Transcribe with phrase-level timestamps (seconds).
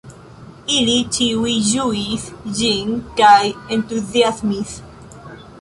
[0.75, 2.25] Ili ĉiuj ĝuis
[2.61, 3.39] ĝin kaj
[3.79, 4.77] entuziasmis.